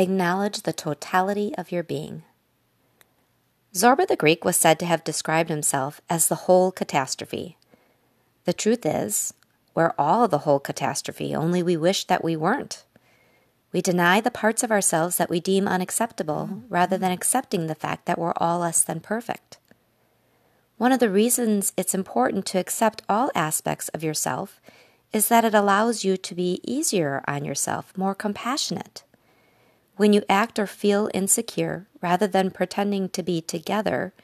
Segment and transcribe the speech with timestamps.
[0.00, 2.22] Acknowledge the totality of your being.
[3.74, 7.56] Zorba the Greek was said to have described himself as the whole catastrophe.
[8.44, 9.34] The truth is,
[9.74, 12.84] we're all the whole catastrophe, only we wish that we weren't.
[13.72, 18.06] We deny the parts of ourselves that we deem unacceptable rather than accepting the fact
[18.06, 19.58] that we're all less than perfect.
[20.76, 24.60] One of the reasons it's important to accept all aspects of yourself
[25.12, 29.02] is that it allows you to be easier on yourself, more compassionate.
[29.98, 34.14] When you act or feel insecure, rather than pretending to be together,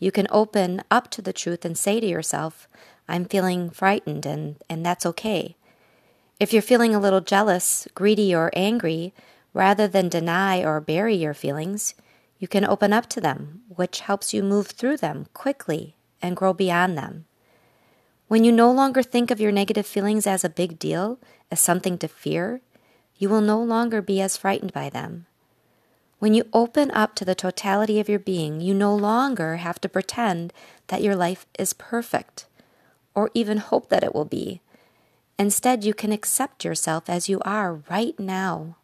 [0.00, 2.66] you can open up to the truth and say to yourself,
[3.08, 5.54] I'm feeling frightened, and, and that's okay.
[6.40, 9.14] If you're feeling a little jealous, greedy, or angry,
[9.54, 11.94] rather than deny or bury your feelings,
[12.40, 16.52] you can open up to them, which helps you move through them quickly and grow
[16.52, 17.26] beyond them.
[18.26, 21.20] When you no longer think of your negative feelings as a big deal,
[21.52, 22.62] as something to fear,
[23.20, 25.26] you will no longer be as frightened by them.
[26.18, 29.88] When you open up to the totality of your being, you no longer have to
[29.88, 30.54] pretend
[30.88, 32.46] that your life is perfect
[33.14, 34.62] or even hope that it will be.
[35.38, 38.76] Instead, you can accept yourself as you are right now.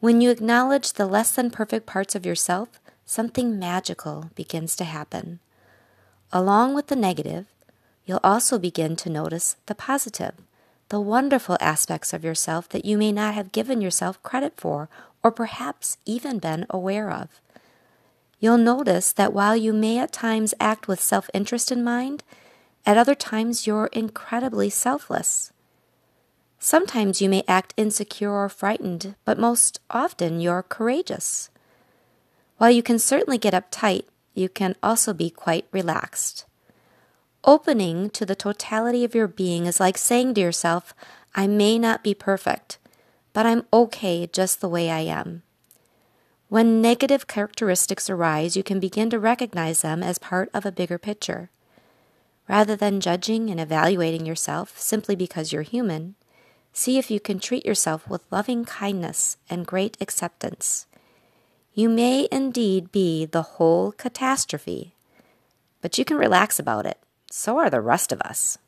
[0.00, 5.38] When you acknowledge the less than perfect parts of yourself, something magical begins to happen.
[6.32, 7.46] Along with the negative,
[8.04, 10.34] you'll also begin to notice the positive
[10.88, 14.88] the wonderful aspects of yourself that you may not have given yourself credit for
[15.22, 17.40] or perhaps even been aware of.
[18.40, 22.22] You'll notice that while you may at times act with self interest in mind,
[22.86, 25.52] at other times you're incredibly selfless.
[26.58, 31.50] Sometimes you may act insecure or frightened, but most often you're courageous.
[32.56, 36.46] While you can certainly get uptight, you can also be quite relaxed.
[37.48, 40.92] Opening to the totality of your being is like saying to yourself,
[41.34, 42.76] I may not be perfect,
[43.32, 45.42] but I'm okay just the way I am.
[46.50, 50.98] When negative characteristics arise, you can begin to recognize them as part of a bigger
[50.98, 51.48] picture.
[52.50, 56.16] Rather than judging and evaluating yourself simply because you're human,
[56.74, 60.84] see if you can treat yourself with loving kindness and great acceptance.
[61.72, 64.92] You may indeed be the whole catastrophe,
[65.80, 66.98] but you can relax about it
[67.30, 68.58] so are the rest of us.